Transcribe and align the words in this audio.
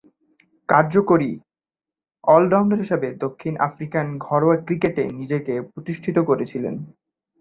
কার্যকরী 0.69 1.31
অল-রাউন্ডার 2.23 2.79
হিসেবে 2.79 3.07
দক্ষিণ 3.23 3.53
আফ্রিকান 3.67 4.05
ঘরোয়া 4.19 4.57
ক্রিকেটে 4.65 5.03
নিজেকে 5.19 5.53
প্রতিষ্ঠিত 5.71 6.17
করেছিলেন। 6.29 6.75